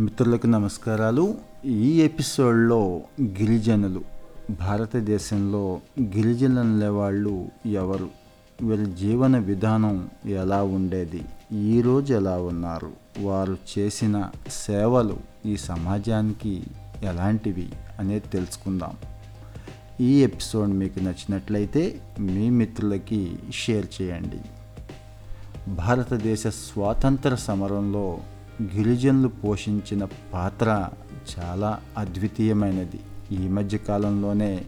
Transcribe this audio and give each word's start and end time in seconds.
మిత్రులకు 0.00 0.46
నమస్కారాలు. 0.46 1.34
ఈ 1.64 2.02
ఎపిసోడ్లో 2.02 3.00
గిరిజనులు 3.22 4.02
భారతదేశంలో 4.50 5.80
గిరిజనులు 6.02 6.86
వాళ్ళు 6.86 7.48
ఎవరు? 7.66 8.08
వీరి 8.62 8.86
జీవన 8.86 9.38
విధానం 9.38 10.10
ఎలా 10.26 10.62
ఉండేది? 10.62 11.22
ఈరోజు 11.52 12.14
ఎలా 12.14 12.38
ఉన్నారు? 12.38 12.90
వారు 13.20 13.56
చేసిన 13.78 14.30
సేవలు 14.48 15.16
ఈ 15.46 15.56
సమాజానికి 15.56 16.64
ఎలాంటివి 17.02 17.72
అనేది 17.98 18.28
తెలుసుకుందాం. 18.28 18.92
ఈ 20.00 20.22
ఎపిసోడ్ 20.22 20.70
మీకు 20.70 21.00
నచ్చినట్లయితే 21.00 22.00
మీ 22.20 22.50
మిత్రులకి 22.50 23.38
షేర్ 23.52 24.02
చేయండి. 24.02 24.40
భారతదేశ 25.70 26.46
స్వాతంత్ర 26.46 27.34
సమరంలో 27.34 28.18
గిరిజనులు 28.62 29.28
పోషించిన 29.28 30.08
పాత్ర 30.32 30.88
చాలా 31.30 31.80
అద్వితీయమైనది. 31.98 33.00
ఈ 33.32 33.48
మధ్య 33.48 33.78
కాలంలోనే 33.78 34.64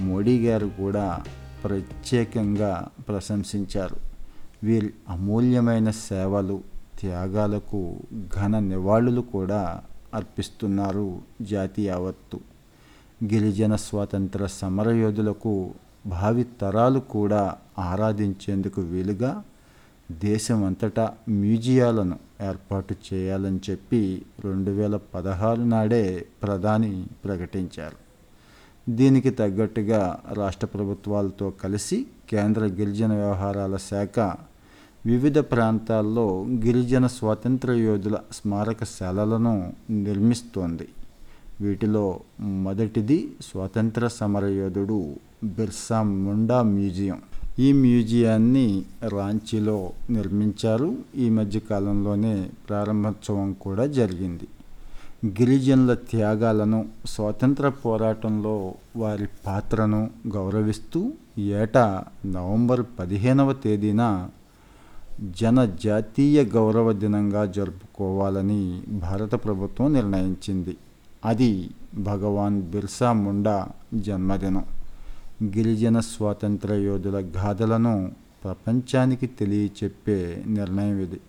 మోడీ 0.00 0.46
గారు 0.46 0.66
కూడా 0.66 1.22
ప్రత్యేకంగా 1.64 2.86
ప్రశంసించారు. 3.08 3.96
వీరి 4.62 4.90
అమూల్యమైన 5.08 5.90
సేవలు 5.90 6.62
త్యాగాలకు 7.00 7.96
ఘన 8.36 8.58
నివాళులు 8.58 9.20
కూడా 9.20 9.82
అర్పిస్తున్నారు 10.14 11.20
జాతి 11.42 11.86
యావత్తు 11.86 12.40
గిరిజన 13.24 13.76
స్వాతంత్ర 13.76 14.46
సమరయోధులకు 14.46 15.74
భావి 16.06 16.44
తరాలు 16.44 17.00
కూడా 17.00 17.54
ఆరాధించేందుకు 17.78 18.80
వీలుగా 18.80 19.42
దేశమంతటా 20.10 21.14
మ్యూజియాలను 21.28 22.18
ఏర్పాటు 22.48 22.94
చేయాలని 23.12 23.60
చెప్పి 23.70 24.22
రెండు 24.44 24.70
వేల 24.70 24.96
పదహారు 24.96 25.62
నాడే 25.62 26.26
ప్రధాని 26.42 27.06
ప్రకటించారు. 27.24 27.96
దీనికి 28.90 29.30
తగ్గట్టుగా 29.30 30.20
రాష్ట్ర 30.32 30.66
ప్రభుత్వాలతో 30.66 31.50
కలిసి 31.50 32.06
కేంద్ర 32.28 32.64
గిరిజన 32.64 33.12
వ్యవహారాల 33.12 33.76
శాఖ 33.76 34.18
వివిధ 35.06 35.38
ప్రాంతాల్లో 35.38 36.46
గిరిజన 36.64 37.06
స్వాతంత్ర 37.06 37.72
యోధుల 37.72 38.16
స్మారకశాలలను 38.32 39.72
నిర్మిస్తోంది. 39.90 40.88
వీటిలో 41.60 42.20
మొదటిది 42.40 43.32
స్వాతంత్ర 43.42 44.08
సమరయోధుడు 44.08 45.16
బిర్సా 45.44 46.02
ముండా 46.02 46.62
మ్యూజియం. 46.62 47.22
ఈ 47.58 47.72
మ్యూజియాన్ని 47.72 48.82
రాంచీలో 49.08 49.90
నిర్మించారు. 50.10 50.96
ఈ 51.16 51.30
మధ్యకాలంలోనే 51.30 52.50
ప్రారంభోత్సవం 52.68 53.52
కూడా 53.52 53.86
జరిగింది. 53.86 54.48
గిరిజనుల 55.26 55.94
త్యాగాలను 55.94 56.84
స్వాతంత్ర 57.06 57.68
పోరాటంలో 57.68 58.74
వారి 58.96 59.28
పాత్రను 59.46 60.10
గౌరవిస్తూ 60.34 61.12
ఏటా 61.38 62.04
నవంబర్ 62.26 62.82
పదిహేనవ 62.98 63.52
తేదీన 63.52 64.28
జనజాతీయ 65.40 66.44
గౌరవ 66.44 66.92
దినంగా 66.92 67.44
జరుపుకోవాలని 67.46 68.82
భారత 68.88 69.34
ప్రభుత్వం 69.34 69.92
నిర్ణయించింది. 69.92 70.76
అది 71.24 71.70
భగవాన్ 71.94 72.62
బిర్సా 72.62 73.12
ముండా 73.12 73.68
జన్మదినం. 73.94 74.64
గిరిజన 75.44 76.00
స్వాతంత్ర 76.00 76.72
యోధుల 76.72 77.32
గాథలను 77.36 78.12
ప్రపంచానికి 78.44 79.26
తెలియచెప్పే 79.26 80.44
నిర్ణయం 80.46 80.98
ఇది 81.00 81.20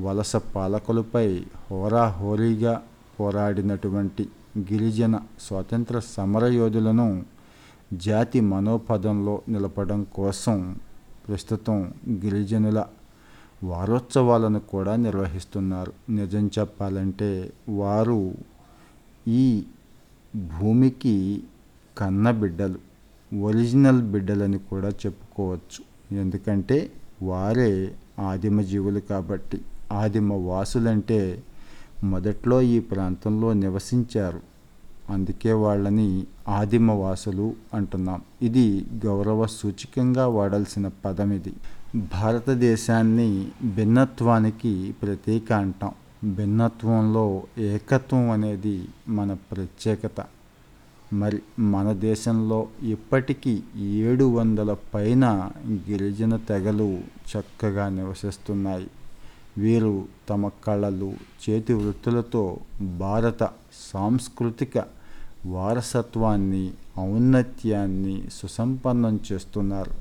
వలస 0.00 0.36
పాలకులపై 0.36 1.44
హోరాహోరీగా 1.70 2.82
పోరాడినటువంటి 3.20 4.28
గిరిజన 4.58 5.20
స్వాతంత్ర 5.40 5.98
సమరయోధులను 5.98 7.22
జాతి 7.92 8.40
మనోపదంలో 8.40 9.42
నిలపడం 9.48 10.04
కోసం 10.04 10.76
ప్రస్తుతం 11.28 11.92
గిరిజనుల 12.08 12.84
వారోత్సవాలను 13.64 14.60
కూడా 14.60 14.96
నిర్వహిస్తున్నారు. 14.96 15.92
నిజం 16.10 16.50
చెప్పాలంటే 16.58 17.52
వారు 17.68 18.34
ఈ 19.28 19.64
భూమికి 20.36 21.42
కన్నబిడ్డలు. 21.98 22.93
ఒరిజినల్ 23.40 24.02
బిడ్డలని 24.02 24.58
కూడా 24.58 24.88
చెప్పుకోవచ్చు. 24.88 25.94
ఎందుకంటే 26.18 26.92
వారే 27.22 27.94
ఆదిమ 28.20 28.60
జీవులు 28.60 29.00
కాబట్టి 29.00 29.60
ఆదిమ 29.92 30.32
వాసులంటే 30.32 31.42
మొదట్లో 32.04 32.62
ఈ 32.62 32.80
ప్రాంతంలో 32.80 33.52
నివసించారు. 33.52 34.40
అందుకే 35.10 35.52
వాళ్ళని 35.52 36.26
ఆదిమ 36.48 36.90
వాసులు 36.90 37.54
అంటున్నాం. 37.74 38.22
ఇది 38.42 38.86
గౌరవ 39.06 39.46
సూచికంగా 39.46 40.26
వాడాల్సిన 40.26 40.90
పదం 41.04 41.32
ఇది. 41.32 41.52
భారతదేశాన్ని 41.96 43.48
భిన్నత్వానికి 43.64 44.94
ప్రతీక 45.02 45.52
అంటాం. 45.52 45.92
భిన్నత్వంలో 46.34 47.42
ఏకత్వం 47.58 48.30
అనేది 48.30 48.84
మన 49.08 49.32
ప్రత్యేకత. 49.32 50.24
మరి 51.14 51.42
మన 51.58 51.92
దేశంలో 51.92 52.68
ఇప్పటికీ 52.82 53.62
ఏడు 53.76 54.24
వందల 54.24 54.76
పైన 54.94 55.50
గిరిజన 55.66 56.36
తెగలు 56.36 56.98
చక్కగా 57.32 57.88
నివసిస్తున్నాయి. 57.88 58.90
వీరు 59.58 60.04
తమ 60.30 60.50
కళలు 60.64 61.12
చేతి 61.44 61.72
వృత్తులతో 61.72 62.56
భారత 62.98 63.42
సాంస్కృతిక 63.94 64.84
వారసత్వాన్ని 65.46 66.70
ఔన్నత్యాన్ని 66.98 68.24
సుసంపన్నం 68.32 69.20
చేస్తున్నారు. 69.32 69.92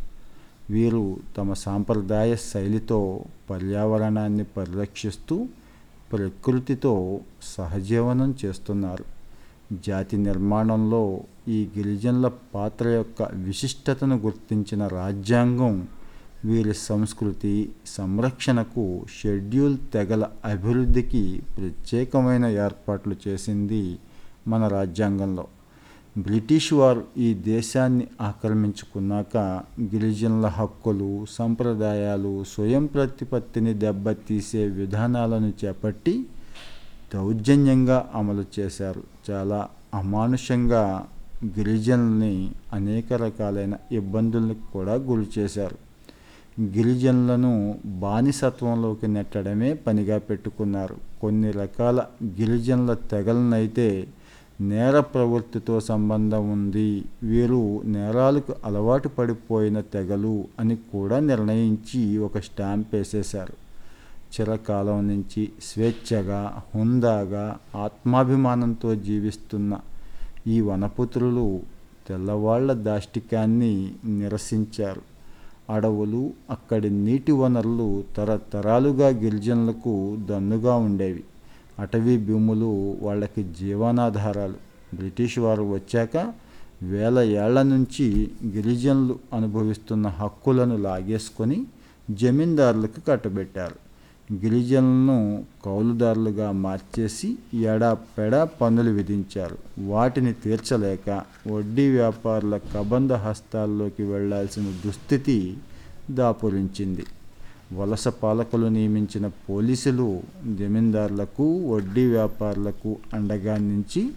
వీరు 0.70 1.18
తమ 1.38 1.54
సాంప్రదాయ 1.54 2.36
శైలితో 2.36 3.24
పర్యావరణాన్ని 3.50 4.44
పరిరక్షిస్తూ 4.44 5.46
ప్రకృతితో 6.12 7.20
సహజీవనం 7.58 8.36
చేస్తున్నారు. 8.46 9.23
జాతి 9.88 10.18
నిర్మాణంలో 10.18 11.22
ఈ 11.48 11.70
గిరిజనుల 11.78 12.32
పాత్ర 12.56 12.88
యొక్క 12.88 13.24
విశిష్టతను 13.34 14.16
గుర్తించిన 14.18 14.88
రాజ్యాంగం 14.88 15.88
వీరి 16.46 16.74
సంస్కృతి 16.74 17.72
సంరక్షణకు 17.88 19.06
షెడ్యూల్ 19.22 19.78
తెగల 19.94 20.28
అభివృద్ధికి 20.46 21.42
ప్రత్యేకమైన 21.58 22.46
ఏర్పాట్లు 22.46 23.16
చేసింది 23.28 24.00
మన 24.48 24.68
రాజ్యాంగంలో. 24.68 25.48
బ్రిటిష్ 26.18 26.74
వారు 26.74 27.04
ఈ 27.18 27.34
దేశాన్ని 27.34 28.08
ఆక్రమించుకున్నాక 28.22 29.38
గిరిజనుల 29.82 30.46
హక్కులు 30.46 31.26
సంప్రదాయాలు 31.30 32.44
స్వయం 32.44 32.86
ప్రతిపత్తిని 32.86 33.74
దెబ్బతీసే 33.74 34.68
విధానాలను 34.68 35.54
చేపట్టి 35.66 36.26
దౌర్జన్యంగా 37.14 38.12
అమలు 38.16 38.46
చేశారు. 38.60 39.04
చాలా 39.30 39.68
అమానుషంగా 39.94 41.08
గిరిజనుల్ని 41.46 42.52
అనేక 42.74 43.14
రకాలైన 43.14 43.74
ఇబ్బందులకు 43.92 44.74
కూడా 44.74 44.94
గురి 44.94 45.28
చేశారు. 45.40 45.78
గిరిజనులను 46.62 47.76
బానిసత్వంలోకి 47.86 49.08
నెట్టడమే 49.08 49.74
పనిగా 49.74 50.18
పెట్టుకున్నారు. 50.18 50.96
కొన్ని 51.22 51.52
రకాల 51.52 52.04
గిరిజనుల 52.24 52.94
తెగలనైతే 52.94 54.08
నేర 54.62 55.00
ప్రవృత్తితో 55.00 55.80
సంబంధం 55.80 56.52
ఉంది. 56.52 57.04
వీరు 57.24 57.82
నేరాలకు 57.86 58.56
అలవాటు 58.66 59.08
పడిపోయిన 59.08 59.82
తెగలు 59.82 60.44
అని 60.60 60.76
కూడా 60.76 61.20
నిర్ణయించి 61.20 62.18
ఒక 62.18 62.38
స్టాంప్ 62.38 62.96
వేసేశారు. 62.96 63.63
చిరకాలం 64.34 65.08
నుంచి 65.08 65.50
స్వేచ్ఛగా 65.64 66.62
హుందాగా 66.76 67.58
ఆత్మాభిమానంతో 67.76 68.96
జీవిస్తున్న 68.96 69.80
ఈ 70.48 70.62
వనపుత్రులు 70.62 71.60
తెల్లవాళ్ళ 72.08 72.74
దాష్టికాన్ని 72.74 73.92
నిరసించారు. 74.06 75.02
అడవులు 75.70 76.32
అక్కడి 76.50 76.90
నీటి 76.90 77.32
వనరులు 77.32 78.04
తరతరాలుగా 78.18 79.08
గిరిజనులకు 79.08 80.18
దన్నుగా 80.30 80.76
ఉండేవి. 80.76 81.24
అటవీ 81.80 82.18
భూములు 82.18 82.98
వాళ్ళకి 83.02 83.44
జీవనాధారాలు. 83.60 84.56
బ్రిటిష్ 84.96 85.40
వారు 85.40 85.64
వచ్చాక 85.64 86.34
వేల 86.84 87.20
ఏళ్ళ 87.20 87.62
నుంచి 87.62 88.32
గిరిజనులు 88.48 89.20
అనుభవిస్తున్న 89.34 90.08
హక్కులను 90.08 90.78
లాగేసుకొని 90.78 91.66
జమీందారులకు 92.12 93.08
కట్టబెట్టారు. 93.08 93.93
గిరిజనులను 94.32 95.44
కౌలుదారులుగా 95.66 96.52
మార్చేసి 96.52 97.38
ఎడా 97.54 97.94
పెడా 97.94 98.44
పన్నులు 98.44 98.90
విధించారు. 98.90 99.58
వాటిని 99.80 100.34
తీర్చలేక 100.34 101.24
వడ్డీ 101.52 101.90
వ్యాపారుల 101.90 102.58
కబంధ 102.58 103.14
హస్తాల్లోకి 103.14 104.04
వెళ్ళాల్సిన 104.04 104.74
దుస్థితి 104.86 105.58
దాపురించింది. 106.12 107.06
వలస 107.74 108.08
పాలకులు 108.08 108.68
నియమించిన 108.68 109.28
పోలీసులు 109.28 110.22
జమీందారులకు 110.60 111.76
వడ్డీ 111.76 112.06
వ్యాపారులకు 112.06 112.98
అండగా 113.14 113.58
నుంచి 113.58 114.10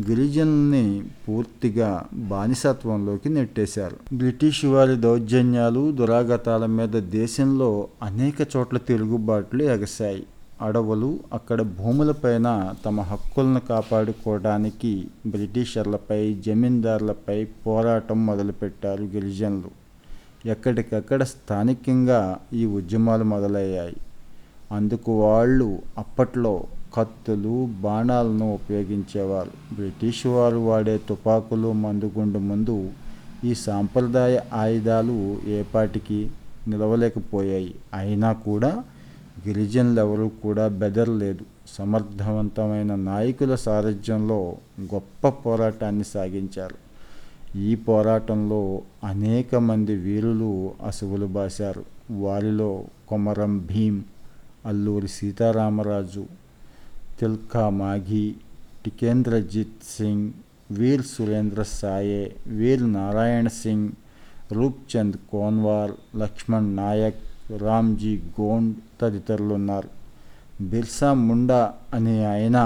గిరిజనుల్ని 0.00 1.02
పూర్తిగా 1.28 2.04
బానిసత్వంలోకి 2.12 3.28
నెట్టేశారు. 3.28 4.16
బ్రిటిష్ 4.16 4.64
వారి 4.64 4.96
దౌర్జన్యాలు 4.96 5.92
దురాగతాల 5.92 6.66
మీద 6.66 6.88
దేశంలో 6.88 7.88
అనేక 8.02 8.34
చోట్ల 8.56 8.78
తిరుగుబాట్లు 8.78 9.62
ఎగసాయి. 9.62 10.26
అడవులు 10.62 11.18
అక్కడ 11.32 11.62
భూములపైన 11.62 12.74
తమ 12.84 13.00
హక్కులను 13.00 13.60
కాపాడుకోవడానికి 13.60 15.06
బ్రిటిషర్లపై 15.26 16.34
జమీందారులపై 16.34 17.44
పోరాటం 17.44 18.26
మొదలుపెట్టారు 18.26 19.02
గిరిజనులు. 19.02 19.84
ఎక్కడికక్కడ 20.48 21.22
స్థానికంగా 21.22 22.38
ఈ 22.52 22.66
ఉద్యమాలు 22.66 23.24
మొదలయ్యాయి. 23.24 23.96
అందుకు 24.72 25.22
వాళ్ళు 25.22 25.78
అప్పట్లో 25.98 26.64
కత్తులు 26.94 27.68
బాణాలను 27.80 28.54
ఉపయోగించేవారు. 28.54 29.74
బ్రిటిష్ 29.74 30.26
వారు 30.26 30.56
వాడే 30.56 31.00
తుపాకులు 31.08 31.72
మందుగుండు 31.72 32.38
ముందు 32.38 32.90
ఈ 33.44 33.54
సాంప్రదాయ 33.54 34.40
ఆయుధాలు 34.52 35.38
ఏపాటికి 35.46 36.30
నిలవలేకపోయాయి. 36.68 37.74
అయినా 37.94 38.32
కూడా 38.32 38.84
గిరిజనులు 39.48 40.00
ఎవరూ 40.00 40.28
కూడా 40.28 40.68
బెదరలేదు. 40.68 41.44
సమర్థవంతమైన 41.78 42.94
నాయకుల 42.94 43.54
సారథ్యంలో 43.54 44.56
గొప్ప 44.94 45.28
పోరాటాన్ని 45.28 46.04
సాగించారు. 46.04 46.76
ఈ 47.58 47.74
పోరాటంలో 47.74 48.82
అనేక 49.04 49.54
మంది 49.54 49.94
వీరులు 49.94 50.70
అసువులు 50.86 51.26
బాశారు. 51.26 51.84
వారిలో 52.10 52.84
కొమరం 53.08 53.58
భీం 53.58 54.04
అల్లూరి 54.66 55.08
సీతారామరాజు 55.08 56.43
తిల్కా 57.18 57.64
మాఘీ 57.78 58.24
టికేంద్రజిత్ 58.84 59.84
సింగ్ 59.88 60.28
వీర్ 60.70 61.04
సురేంద్ర 61.06 61.62
సాయే 61.72 62.22
వీర్ 62.52 62.84
నారాయణ 62.94 63.48
సింగ్ 63.58 63.90
రూప్చంద్ 64.52 65.16
కోన్వార్ 65.30 65.92
లక్ష్మణ్ 66.16 66.70
నాయక్ 66.76 67.22
రామ్జీ 67.62 68.14
గోండ్ 68.40 68.72
తదితరులు 69.00 69.54
ఉన్నారు 69.54 69.90
బిర్సా 70.62 71.10
ముండా 71.22 71.60
అనే 71.94 72.16
ఆయన 72.26 72.58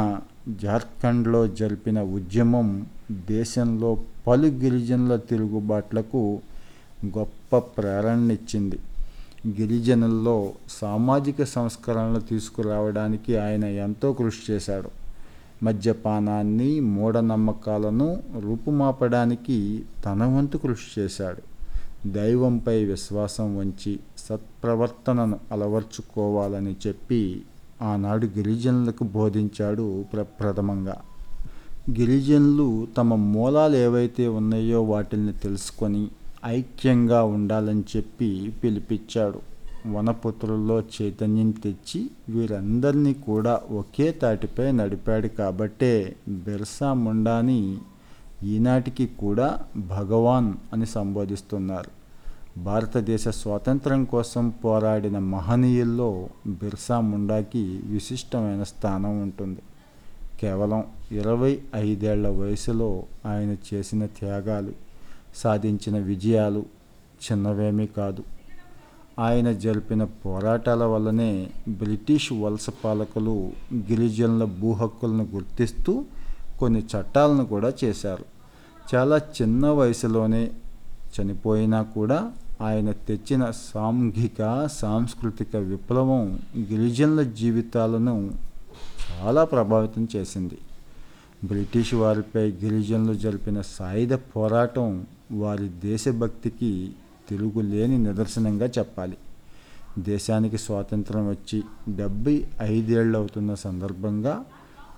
జార్ఖండ్లో 0.60 1.40
జరిపిన 1.56 1.98
ఉద్యమం 2.18 2.68
దేశంలో 3.30 3.90
పలు 4.26 4.48
గిరిజనుల 4.60 5.16
తిరుగుబాట్లకు 5.28 6.22
గొప్ప 7.16 7.58
ప్రేరణనిచ్చింది 7.74 8.78
గిరిజనుల్లో 9.46 10.52
సామాజిక 10.69 11.44
సంస్కరణలు 11.44 12.20
తీసుకురావడానికి 12.20 13.38
ఆయన 13.38 13.64
ఎంతో 13.64 14.12
కృషి 14.12 14.52
చేశాడు. 14.52 14.90
మద్యపానాన్ని 15.62 16.81
మూఢనమ్మకాలను 16.81 18.23
రూపుమాపడానికి 18.40 19.85
తన 20.05 20.25
వంతు 20.25 20.56
కృషి 20.56 21.00
చేశాడు. 21.00 21.43
దైవంపై 22.08 22.85
విశ్వాసం 22.85 23.56
ఉంచి 23.56 23.99
సత్ప్రవర్తనను 24.19 25.38
అలవర్చుకోవాలని 25.52 26.76
చెప్పి 26.87 27.43
ఆనాడు 27.82 28.26
గిరిజనులకు 28.26 29.05
బోధించాడు 29.05 30.05
ప్రప్రథమంగా 30.12 30.96
గిరిజనులు 31.91 32.88
తమ 32.96 33.14
మూలాలు 33.14 33.76
ఏవైతే 33.76 34.29
ఉన్నాయో 34.29 34.82
వాటిని 34.82 35.32
తెలుసుకొని 35.32 36.08
ఐక్యంగా 36.46 37.23
ఉండాలని 37.23 37.82
చెప్పి 37.96 38.52
పిలిపించాడు. 38.64 39.40
వనపుత్రుల్లో 39.88 40.82
చైతన్యం 41.02 41.50
తెచ్చి 41.50 42.11
వీరందరినీ 42.29 43.14
కూడా 43.14 43.61
ఒకే 43.70 44.12
తాటిపై 44.12 44.73
నడిపాడు 44.73 45.29
కాబట్టే 45.29 46.17
బిర్సా 46.29 46.93
ముండాని 46.93 47.79
ఈనాటికి 48.43 49.06
కూడా 49.06 49.58
భగవాన్ 49.76 50.55
అని 50.73 50.87
సంబోధిస్తున్నారు. 50.87 51.99
భారతదేశ 52.61 53.29
స్వాతంత్రం 53.29 54.05
కోసం 54.05 54.49
పోరాడిన 54.49 55.19
మహనీయుల్లో 55.19 56.29
బిర్సా 56.46 57.00
ముండాకి 57.00 57.81
విశిష్టమైన 57.84 58.62
స్థానం 58.62 59.23
ఉంటుంది. 59.23 59.58
కేవలం 60.41 60.84
ఇరవై 61.12 61.58
ఐదేళ్ళ 61.75 62.29
వయసులో 62.29 63.02
ఆయన 63.26 63.75
చేసిన 63.75 64.06
త్యాగాలు 64.06 64.88
సాధించిన 65.36 65.98
విజయాలు 65.98 66.64
చిన్నవేమీ 67.25 67.86
కాదు. 67.86 68.25
ఆయన 69.19 69.52
జరిపిన 69.52 70.04
పోరాటాల 70.04 70.84
వల్లనే 70.84 71.50
బ్రిటిష్ 71.69 72.32
వలస 72.32 72.70
పాలకులు 72.84 73.50
గిరిజనుల 73.75 74.44
భూ 74.44 74.72
హక్కులను 74.72 75.28
గుర్తిస్తూ 75.34 76.04
కొన్ని 76.58 76.80
చట్టాలను 76.80 77.46
కూడా 77.46 77.72
చేశారు. 77.84 78.25
చాలా 78.94 79.19
చిన్న 79.19 79.66
వయసులోనే 79.66 80.50
చనిపోయినా 81.20 81.82
కూడా 81.82 82.32
ఆయన 82.60 82.90
తెచ్చిన 82.90 83.50
సాంఘిక 83.50 84.69
సాంస్కృతిక 84.72 85.56
విప్లవం 85.56 86.40
గిరిజనుల 86.58 87.22
జీవితాలను 87.22 88.31
చాలా 89.12 89.44
ప్రభావితం 89.44 90.08
చేసింది. 90.16 90.58
బ్రిటిష్ 91.44 91.94
వారిపై 91.94 92.50
గిరిజనులు 92.50 93.14
జరిపిన 93.14 93.61
సాయుధ 93.61 94.14
పోరాటం 94.14 95.06
వారి 95.32 95.69
దేశభక్తికి 95.69 96.93
తిరుగులేని 97.29 97.99
నిదర్శనంగా 97.99 98.67
చెప్పాలి. 98.67 99.17
దేశానికి 99.99 100.58
స్వాతంత్రం 100.58 101.29
వచ్చి 101.29 101.62
డెబ్బై 101.88 102.44
ఐదేళ్ళు 102.62 103.19
అవుతున్న 103.19 103.55
సందర్భంగా 103.55 104.44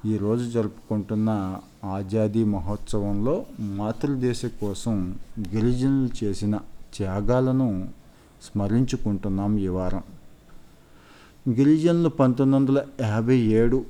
ఈరోజు 0.06 0.50
జరుపుకుంటున్న 0.50 1.56
ఆజాదీ 1.84 2.44
మహోత్సవంలో 2.44 3.46
మాతృదేశం 3.60 4.50
కోసం 4.60 5.18
గిరిజనులు 5.54 6.24
చేసిన 6.24 6.58
త్యాగాలను 6.96 7.88
స్మరించుకుంటున్నాం 8.42 9.58
ఈ 9.58 9.68
వారం. 9.68 10.02
గిరిజనులు 11.48 12.08
పంతొమ్మిది 12.08 12.72
వందల 12.72 12.84
యాభై 13.00 13.36
ఏడు 13.36 13.84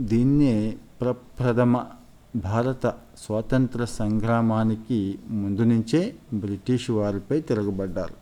దీన్నే 0.00 0.76
ప్రప్రథమ 1.02 1.84
భారత 2.36 2.86
స్వాతంత్ర 3.18 3.84
సంగ్రామానికి 3.84 5.18
ముందు 5.30 5.60
నుంచే 5.60 6.14
బ్రిటిష్ 6.34 6.90
వారిపై 6.90 7.40
తిరగబడ్డారు. 7.40 8.14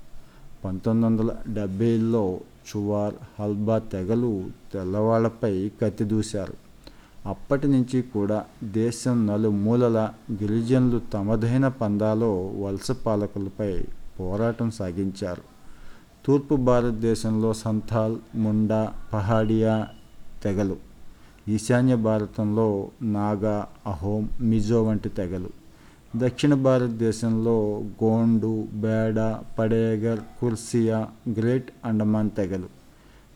పంతొమ్మిది 0.64 1.06
వందల 1.06 1.54
డెబ్బైలో 1.54 2.40
చువార్ 2.70 3.14
హల్బా 3.40 3.78
తెగలు 3.78 4.44
తెల్లవాళ్ళపై 4.74 5.70
కత్తిదూశారు 5.82 6.54
అప్పటి 7.28 7.68
నుంచి 7.68 8.02
కూడా 8.02 8.44
దేశం 8.64 9.26
నలుమూలల 9.26 10.10
గిరిజనులు 10.32 11.00
తమదైన 11.12 11.68
పందాలో 11.68 12.46
వలస 12.46 12.90
పాలకులపై 12.90 13.82
పోరాటం 14.20 14.70
సాగించారు. 14.70 15.42
తూర్పు 16.26 16.54
భారతదేశంలో 16.54 17.52
సంథాల్ 17.52 18.16
ముండా 18.34 18.94
పహాడియా 19.12 19.86
తెగలు 20.42 20.89
ఈశాన్య 21.50 21.94
భారతంలో 21.94 22.88
నాగా 23.02 23.66
అహోం 23.86 24.28
మిజో 24.40 24.82
వంటి 24.82 25.08
తెగలు. 25.08 25.48
దక్షిణ 26.16 26.54
భారతదేశంలో 26.54 27.82
గోండు 28.04 28.64
బేడ 28.72 29.36
పడేగర్ 29.58 30.20
కుర్సియా 30.40 31.06
గ్రేట్ 31.38 31.70
అండమాన్ 31.84 32.30
తెగలు. 32.30 32.68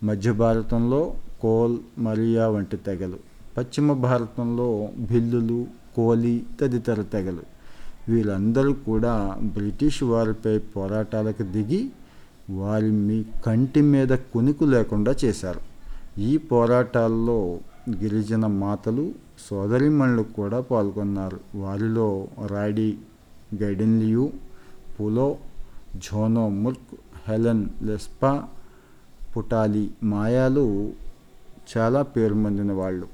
మధ్య 0.04 0.32
భారతంలో 0.32 1.14
కోల్ 1.40 1.78
మరియా 1.98 2.48
వంటి 2.48 2.76
తెగలు. 2.76 3.18
పశ్చిమ 3.56 3.92
భారతంలో 3.92 4.88
భిల్లులు 4.98 5.66
కోలి 5.96 6.44
తదితర 6.60 7.02
తెగలు. 7.02 7.42
వీళ్ళందరూ 8.08 8.72
కూడా 8.72 9.36
బ్రిటిష్ 9.42 10.02
వారిపై 10.02 10.58
పోరాటాలకు 10.58 11.42
దిగి 11.42 11.90
వారి 12.50 12.90
మీ 12.90 13.24
కంటి 13.46 13.80
మీద 13.80 14.08
కునుకు 14.08 14.64
లేకుండా 14.64 15.14
చేశారు. 15.24 15.60
ఈ 16.20 16.36
పోరాటాల్లో 16.36 17.58
గిరిజన 17.90 18.46
మాతలు 18.46 19.12
సోదరిమణులు 19.38 20.22
కూడా 20.22 20.60
పాల్గొన్నారు. 20.60 21.40
వారిలో 21.54 22.28
రాడీ 22.46 22.98
గైడెన్లియు 23.62 24.32
పులో 25.00 25.36
జోనో 25.96 26.48
ముర్క్ 26.48 26.94
హెలెన్ 27.28 27.66
లెస్పా 27.82 28.44
పుటాలి 29.36 29.90
మాయాలు 30.02 30.92
చాలా 31.76 32.02
పేరు 32.02 32.34
పొందిన 32.34 32.72
వాళ్ళు. 32.72 33.06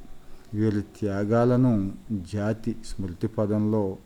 వీరి 0.54 0.80
త్యాగాలను 0.80 1.92
జాతి 2.32 2.76
స్మృతి 2.86 3.26
పదంలో 3.26 3.96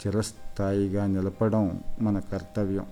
చిరస్థాయిగా 0.00 1.06
నిలపడం 1.06 1.80
మన 2.00 2.18
కర్తవ్యం. 2.18 2.86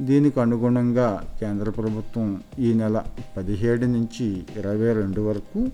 దీనికి 0.00 0.40
అనుగుణంగా 0.40 1.28
కేంద్ర 1.40 1.70
ప్రభుత్వం 1.70 2.42
ఈ 2.58 2.72
నెల 2.72 3.04
పదిహేడు 3.36 3.86
నుంచి 3.86 4.44
ఇరవై 4.56 4.92
రెండు 4.92 5.20
వరకు 5.20 5.68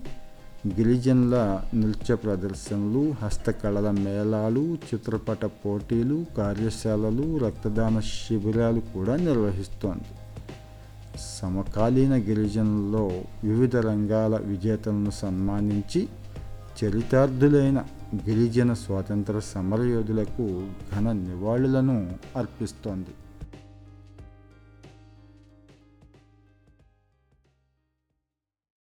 గిరిజనుల 0.67 1.61
నృత్య 1.75 2.15
ప్రదర్శనలు 2.15 3.13
హస్తకళల 3.21 3.91
మేళాలు 3.91 4.77
చిత్రపట 4.89 5.45
పోటీలు 5.45 6.25
కార్యశాలలు 6.37 7.37
రక్తదాన 7.37 7.99
శిబిరాలు 7.99 8.79
కూడా 8.79 9.15
నిర్వహిస్తోంది. 9.15 10.09
సమకాలీన 11.39 12.15
గిరిజనుల్లో 12.15 13.11
వివిధ 13.43 13.75
రంగాల 13.75 14.35
విజేతలను 14.37 15.11
సన్మానించి 15.11 16.07
చరితార్థులైన 16.79 17.83
గిరిజన 18.15 18.73
స్వాతంత్ర 18.73 19.39
సమరయోధులకు 19.39 20.67
ఘన 20.95 21.11
నివాళులను 21.11 21.97
అర్పిస్తోంది. 22.37 23.13